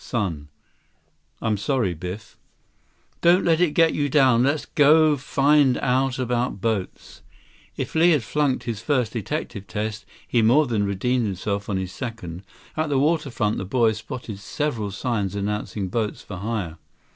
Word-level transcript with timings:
Son. 0.03 0.47
I'm 1.43 1.57
sorry, 1.57 1.93
Biff." 1.93 2.35
"Don't 3.21 3.45
let 3.45 3.61
it 3.61 3.75
get 3.75 3.93
you 3.93 4.09
down. 4.09 4.41
Let's 4.41 4.65
go 4.65 5.15
find 5.15 5.77
out 5.77 6.17
about 6.17 6.59
boats." 6.59 7.21
If 7.77 7.93
Li 7.93 8.09
had 8.09 8.23
flunked 8.23 8.63
his 8.63 8.81
first 8.81 9.13
detective 9.13 9.67
test, 9.67 10.07
he 10.27 10.41
more 10.41 10.65
than 10.65 10.85
redeemed 10.87 11.27
himself 11.27 11.69
on 11.69 11.77
his 11.77 11.91
second. 11.91 12.41
At 12.75 12.89
the 12.89 12.97
waterfront, 12.97 13.59
the 13.59 13.63
boys 13.63 13.97
spotted 13.97 14.39
several 14.39 14.89
signs 14.89 15.35
announcing 15.35 15.87
boats 15.87 16.23
for 16.23 16.37
hire. 16.37 16.79